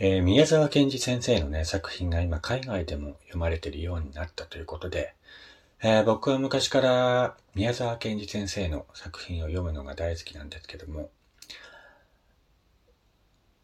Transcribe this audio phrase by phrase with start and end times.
[0.00, 5.14] えー、宮沢賢治先生のね、作品が今海外でも読まれているようになったということで、
[5.80, 11.10] えー、僕は昔から宮沢賢治先生の作品を読むのが大好きなんですけども、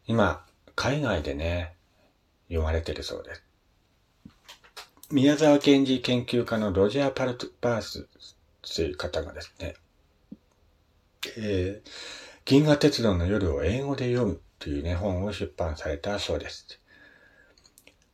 [0.07, 1.73] 今、海外でね、
[2.47, 3.43] 読まれてるそうです。
[5.11, 8.07] 宮沢賢治研究家のロジャー・パルトバース
[8.73, 9.73] という方がですね、
[11.37, 11.89] えー、
[12.45, 16.79] 銀河鉄道の夜を英語で読むというね、本を出版されたそうです。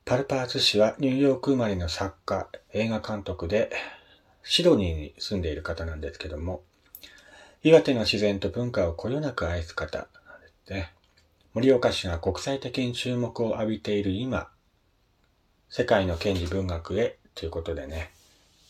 [0.05, 3.69] パルパース氏はニューヨーク生まれの作家、映画監督で、
[4.43, 6.63] シドニーに住んでいる方なんですけども、
[7.63, 10.93] 岩手の自然と文化をこよなく愛す方なんですね。
[11.53, 14.49] 森岡氏が国際的に注目を浴びている今、
[15.67, 18.11] 世界の賢治文学へということでね、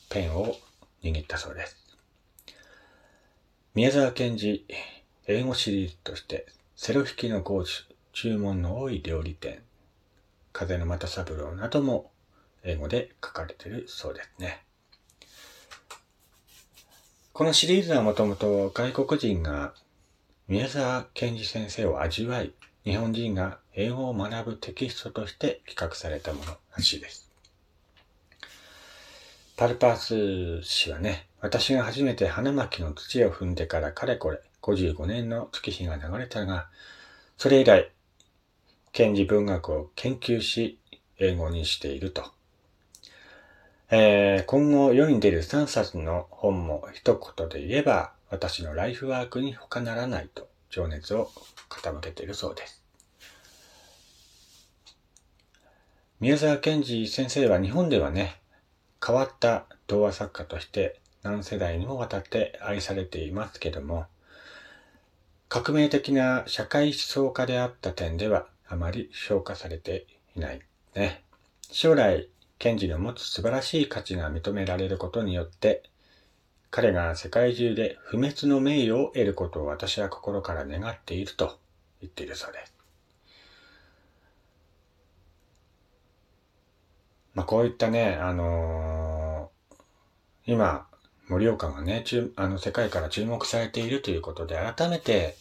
[0.10, 0.56] ペンを
[1.04, 1.78] 握ったそうです。
[3.76, 4.66] 宮沢賢治
[5.28, 6.48] 英語シリーズとして
[6.80, 9.64] セロ弾きの講師、注文の多い料理店、
[10.54, 12.12] 風の又三郎なども
[12.64, 14.64] 英語で書かれているそうですね。
[17.34, 19.74] このシリーズはもともと外国人が
[20.48, 22.54] 宮沢賢治先生を味わい、
[22.84, 27.32] 日本人が英語を学ぶテキストとして企画されたものらしいです。
[29.56, 36.68] パルパース氏はね、私が初めて花巻の土を踏んでからかれこれ55年の月日が流れたが、
[37.38, 37.92] それ以来、
[38.92, 40.80] 賢治文学を研究し、
[41.18, 42.24] 英語にしていると。
[43.90, 51.32] えー、今後世に出る3冊の本も一言で言えば、私のライフワークに他ならないと情熱を
[51.70, 52.84] 傾けているそうです。
[56.20, 58.42] 宮沢賢治先生は日本ではね、
[59.06, 64.08] 変わった童話作家として何世代にもわたって愛されていますけども、
[65.50, 70.60] 革命的な社会思想家であった点ではあまり評価されていない。
[70.96, 71.24] ね。
[71.72, 72.30] 将来、
[72.60, 75.84] 賢治の持つ素晴らしい価値が認められることによって、
[76.70, 81.58] 彼が世界中で不滅の名誉を得ることを私は心から願っていると
[82.02, 82.76] 言っているそうです。
[87.34, 90.87] まあこういったね、あのー、今、
[91.30, 95.36] 盛岡がね、中、あの世界から注目されているということで、改めて、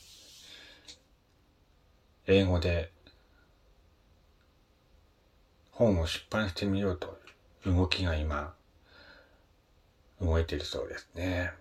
[2.26, 2.90] 英語で
[5.70, 7.18] 本を出版してみようと
[7.64, 8.54] いう動きが今、
[10.20, 11.52] 動いているそうですね。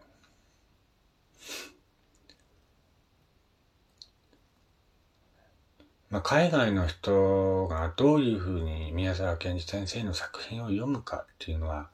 [6.10, 11.90] まあ、海外の人がどういうふうに宮沢賢治先生の作品を読むかっていうのは、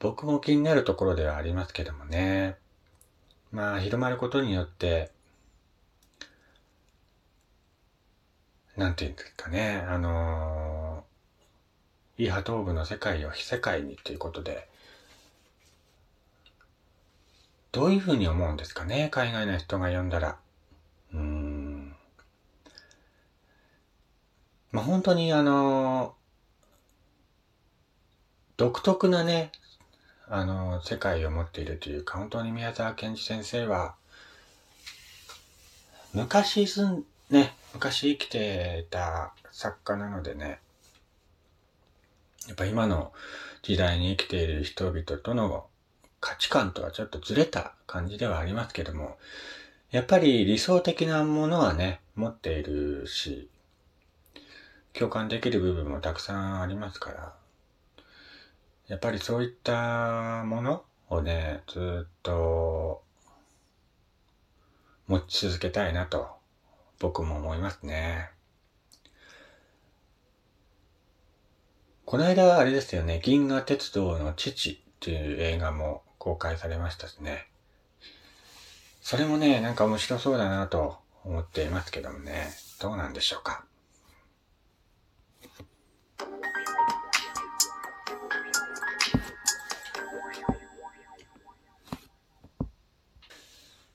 [0.00, 2.56] 僕も気になるところではありますけどもね。
[3.52, 5.10] まあ、広まることによって、
[8.76, 14.68] なんていうんですかね、あのー、イーハトーブの世界を非世界にということで、
[17.70, 20.38] どういうふうに思うんですかね、海外の人が読んだら。
[21.12, 21.94] うーん。
[24.72, 26.12] まあ、本当にあのー、
[28.56, 29.52] 独特なね、
[30.32, 33.96] あの、世界を持っているというか、本当に宮沢賢治先生は、
[36.14, 40.60] 昔すん、ね、昔生きてた作家なのでね、
[42.46, 43.12] やっぱ今の
[43.62, 45.66] 時代に生きている人々との
[46.20, 49.18] 価値観とはちょっとずれた感じではありますけども、
[49.90, 53.48] やっぱり理想的なものはね、持っているし、
[54.92, 57.39] 共感できる部分もたくさんありますから、
[58.90, 63.04] やっぱりそういったものをね、ずっと
[65.06, 66.28] 持ち続けたいなと
[66.98, 68.30] 僕も思いますね。
[72.04, 77.46] この間あれですよね、銀河鉄道の父っていう映画も公開されましたしね。
[79.00, 82.48] それもね、なんか面白そうだなと思っていますけどもね、
[82.80, 83.64] どうなんでしょうか。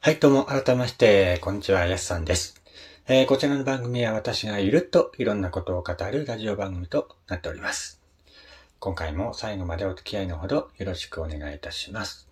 [0.06, 2.62] はい、どうも、改めまして、こんにちは、やすさんです。
[3.08, 8.00] えー、こちらの番組は私がゆるっといろんなことを語るラジオ番組となっております。
[8.78, 12.30] 今回も最後までお付き合いのほどよろしくお願いいたします。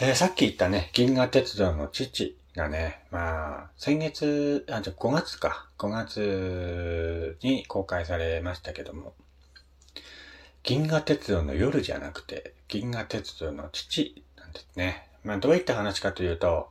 [0.00, 9.12] えー、さっき言ったね、銀河鉄道の父がね、まあ、先月、あ、じゃ5月か、5月に公開されましたけども、
[10.62, 15.07] 銀河鉄道の夜じゃなくて、銀河鉄道の父なんですね。
[15.24, 16.70] まあ、どういった話かというと、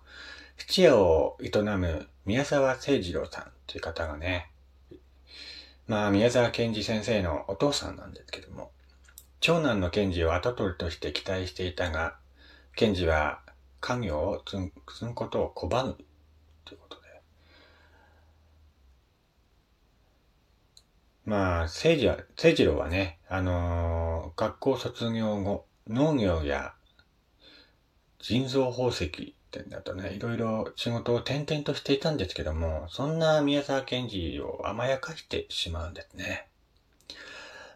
[0.57, 4.49] 質屋を営む宮沢誠二郎さんっていう方がね、
[5.87, 8.71] まあ、宮沢賢治先生のお父さんなんですけども、
[9.39, 12.17] 長男の賢治を後取りとして期待していたが、
[12.75, 13.39] 賢治は
[13.79, 14.71] 家業を継
[15.05, 15.97] ぐことを拒む
[16.65, 17.21] ということで。
[21.25, 26.73] まあ、誠治は、誠治郎はね、あのー、学校卒業後、農業や
[28.19, 36.47] 人造宝石ってんだとね、いろいろ仕事を転々としていたんですけども、そんな宮沢賢治を甘やかしてしまうんですね。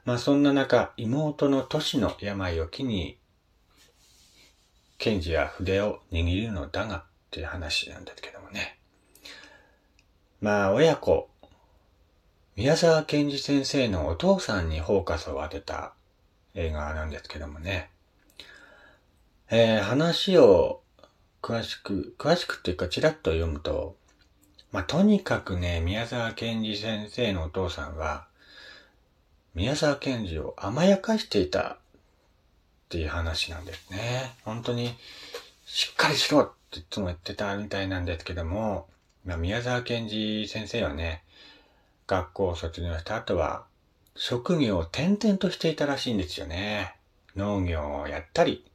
[0.04, 3.18] まあそんな中、妹の都市の病を機に、
[4.98, 8.78] 賢治は筆を握るのだが、っていう話なんですけどもね。
[10.42, 11.30] まあ親子、
[12.56, 15.94] 宮沢賢治先生のお父さんにフォーカスを当てた
[16.56, 17.90] 映画なんですけどもね。
[19.54, 20.82] えー、話を
[21.42, 23.98] 詳しく、詳しくっていうかちらっと読むと、
[24.72, 28.28] まあ、とにかくね、宮沢賢治先生のお父さんは、
[29.54, 31.78] 宮沢賢治を甘やかしていたっ
[32.88, 34.32] ていう話なんですね。
[34.46, 34.96] 本当に、
[35.66, 38.88] しっかりしろっていつも言ってたみたいなんですけども、
[39.26, 41.24] まあ、宮沢賢治先生はね、
[42.08, 43.66] 学校を卒業した後は、
[44.16, 46.96] 職業を転々としていたらしいんですよね。
[47.36, 48.71] 農業をやったり、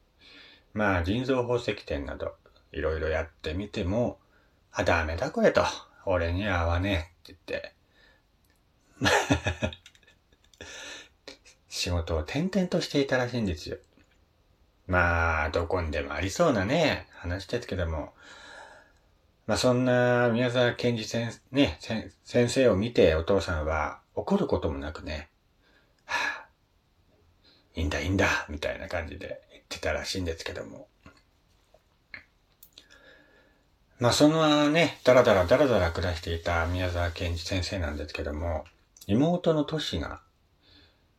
[0.77, 2.35] まあ人造宝石店など
[2.71, 4.19] いろいろやってみても、
[4.73, 5.65] あ、ダメだこれと。
[6.05, 7.73] 俺には合わねえって言って。
[11.71, 13.79] 仕事を転々としていたらしいんですよ。
[14.87, 18.13] まあ、どこにでもありそうなね、話ですけども。
[19.47, 21.79] まあそんな宮沢賢治先,、ね、
[22.25, 25.31] 先生を見てお父さんは怒ることもなくね、
[26.05, 26.49] はあ、
[27.75, 30.89] いいんだいいんだ、みたいな感じでってたらしいんですけども。
[33.99, 38.65] まあそのね、だらだらだらだら暮らしていた宮沢賢治先生なんですけども、
[39.07, 40.21] 妹の都市が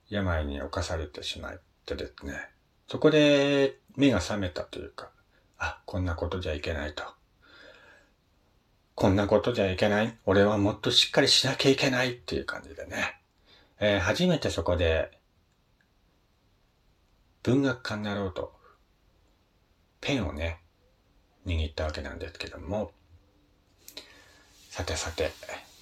[0.10, 2.50] 病に侵されてしまってですね、
[2.88, 5.10] そこで目が覚めたというか、
[5.58, 7.04] あ、こんなことじゃいけないと。
[8.94, 10.18] こんなことじゃいけない。
[10.26, 13.20] 俺はもっとしっかりしなきゃいけないっていう感じでね。
[13.80, 15.12] えー、初めてそこで
[17.48, 18.52] 文学家になろうと、
[20.02, 20.60] ペンをね、
[21.46, 22.92] 握ったわけなんですけども、
[24.70, 25.32] さてさて、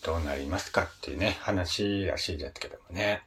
[0.03, 3.23] どうなりますかっていうね、話らしいですけどもね。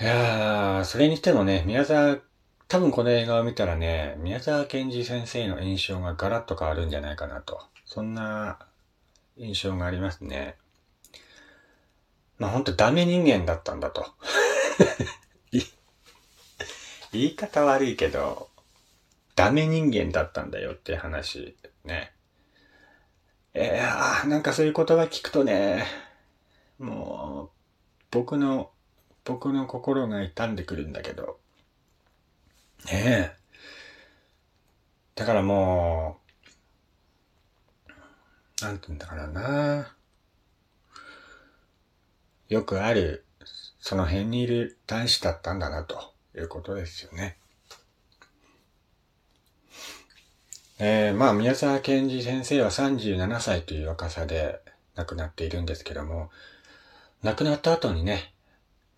[0.00, 2.18] いやー、それにしてもね、宮沢、
[2.68, 7.60] 多分この映画を見たらね、宮沢賢治先生の印象がガラッと変わるんじゃないかなと。
[7.86, 8.60] そんな
[9.36, 10.58] 印象がありますね。
[12.38, 14.06] まあほんとダメ人間だったんだと。
[17.12, 18.48] 言い方悪いけど、
[19.36, 22.12] ダメ人間だったんだよって話ね。
[23.54, 25.84] えー、なんかそういう言葉聞くとね、
[26.78, 27.56] もう、
[28.10, 28.70] 僕の、
[29.24, 31.38] 僕の心が痛んでくるんだけど。
[32.86, 33.42] ねえ。
[35.14, 36.18] だからも
[38.60, 39.94] う、なんて言うんだからな。
[42.48, 43.24] よくある、
[43.82, 47.36] その辺にいる男子だったんだな、ということですよね。
[50.78, 54.60] えー、まあ、宮沢賢治先生は37歳という若さで
[54.94, 56.30] 亡くなっているんですけども、
[57.24, 58.32] 亡くなった後にね、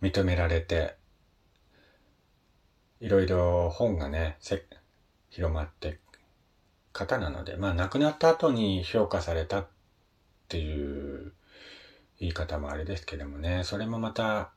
[0.02, 0.96] 認められて、
[3.00, 4.36] いろいろ本がね、
[5.30, 5.98] 広まって
[6.92, 9.66] 方なので、まあ亡くなった後に評価されたっ
[10.48, 11.32] ていう
[12.20, 14.50] 言い方もあれですけどもね、それもまた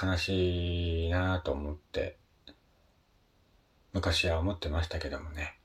[0.00, 2.18] 悲しいなぁと思って、
[3.92, 5.58] 昔は思ってましたけどもね。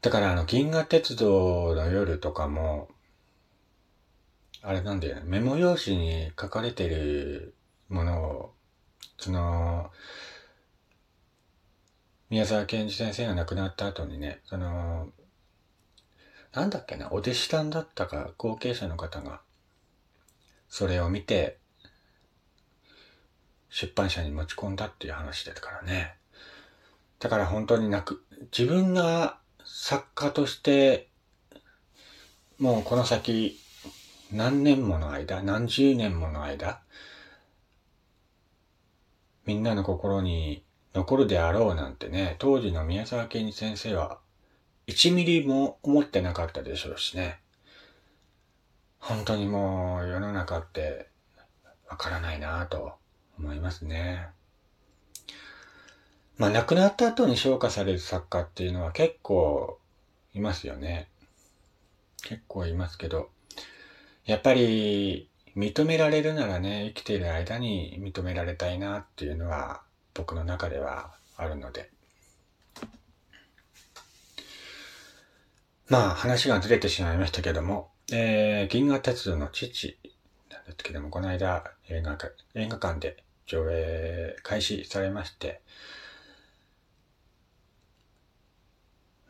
[0.00, 2.88] だからあの、銀河鉄道の夜とかも、
[4.62, 7.54] あれなんだよね、メモ用紙に書かれてる
[7.88, 8.54] ものを、
[9.18, 9.90] その、
[12.30, 15.08] 宮沢賢治先生が亡くなった後にね、その、
[16.52, 19.40] なんだっけな、お弟子さんだったか、後継者の方が、
[20.76, 21.58] それを見て、
[23.68, 26.16] 出版社に持ち込んだっていう話ですからね。
[27.20, 31.10] だから本当になく、自分が作家として、
[32.58, 33.56] もうこの先、
[34.32, 36.82] 何年もの間、何十年もの間、
[39.46, 44.18] みんなの心に残るであろうなんてね、当時の宮沢賢治先生は、
[44.88, 47.43] 1ミリも思ってなかったでしょうしね。
[49.06, 51.08] 本当にもう世の中って
[51.90, 52.94] わからないなぁと
[53.38, 54.28] 思いますね。
[56.38, 59.78] まあ亡くなった後に昇華される作家っていうのは結構
[60.32, 61.08] いますよね。
[62.22, 63.28] 結構いますけど、
[64.24, 69.82] やっぱり認められるならね、生きている間に認められたいなっていうのは
[70.14, 71.90] 僕の中ではあるので。
[75.90, 79.98] まあ話がずれてしまいましたけども、えー、銀河鉄道の父
[80.50, 82.18] なんですけども、この間映画
[82.54, 85.62] 映画館で上映開始されまして、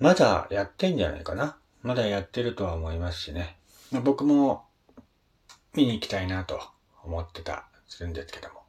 [0.01, 1.57] まだやってんじゃないかな。
[1.83, 3.57] まだやってるとは思いますしね。
[4.03, 4.65] 僕も
[5.75, 6.61] 見に行きたいなと
[7.05, 8.64] 思ってた、するんですけども。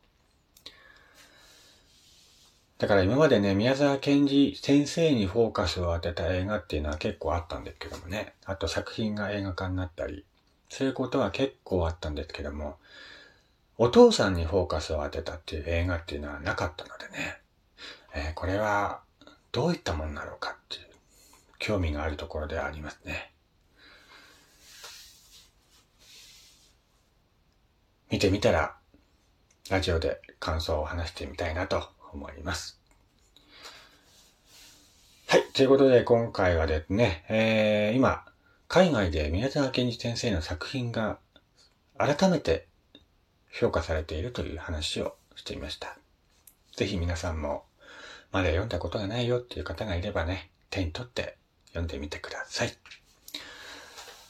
[2.77, 8.33] だから今までね、宮沢賢治先生にフォーカスを当てた映画っていうのは結構あったんですけどもね。
[8.43, 10.25] あと作品が映画化になったり、
[10.67, 12.77] そういうことは結構あったんですけども、
[13.77, 17.37] お父さんにフォーカスを当てたっていう映画っていうのはなかったのでね、
[18.13, 19.01] えー、これは
[19.53, 20.87] どういったものなのかっていう
[21.59, 23.31] 興味があるところではありますね。
[28.11, 28.75] 見てみたら、
[29.69, 32.79] ラジオで感想を話してみたいなと思います。
[35.27, 35.43] はい。
[35.53, 38.25] ということで、今回はですね、えー、今、
[38.67, 41.19] 海外で宮沢賢治先生の作品が
[41.97, 42.67] 改めて
[43.51, 45.97] 評価されているという話をしていました。
[46.75, 47.63] ぜひ皆さんも、
[48.31, 52.73] まだ読んだことがないよっていう方がいればね、手に取って読んでみてください。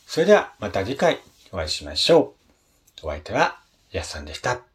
[0.05, 1.19] それではまた次回
[1.51, 2.35] お会いしましょ
[3.03, 3.07] う。
[3.07, 3.59] お相手は
[3.91, 4.74] やすさんでした。